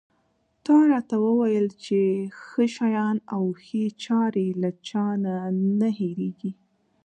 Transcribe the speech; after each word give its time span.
تا 0.65 0.75
راته 0.91 1.15
وویل 1.25 1.67
چې 1.85 1.99
ښه 2.43 2.65
شیان 2.75 3.17
او 3.33 3.43
ښې 3.63 3.83
چارې 4.03 4.47
له 4.61 4.69
چا 4.87 5.05
نه 5.23 5.35
نه 5.79 5.89
هېرېږي. 5.97 6.51